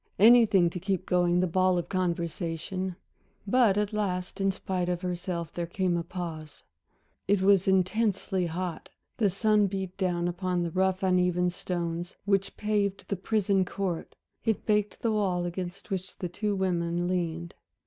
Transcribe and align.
Anything 0.17 0.71
to 0.71 0.79
keep 0.79 1.05
going 1.05 1.39
the 1.41 1.45
ball 1.45 1.77
of 1.77 1.87
conversation! 1.87 2.95
But 3.45 3.77
at 3.77 3.93
last, 3.93 4.41
in 4.41 4.51
spite 4.51 4.89
of 4.89 5.01
herself, 5.03 5.53
there 5.53 5.67
came 5.67 5.95
a 5.95 6.01
pause. 6.01 6.63
It 7.27 7.43
was 7.43 7.67
intensely 7.67 8.47
hot. 8.47 8.89
The 9.17 9.29
sun 9.29 9.67
beat 9.67 9.95
down 9.99 10.27
upon 10.27 10.63
the 10.63 10.71
rough 10.71 11.03
uneven 11.03 11.51
stones 11.51 12.15
which 12.25 12.57
paved 12.57 13.09
the 13.09 13.15
prison 13.15 13.63
court, 13.63 14.15
it 14.43 14.65
baked 14.65 15.01
the 15.01 15.11
wall 15.11 15.45
against 15.45 15.91
which 15.91 16.17
the 16.17 16.29
two 16.29 16.55
women 16.55 17.07
leaned. 17.07 17.53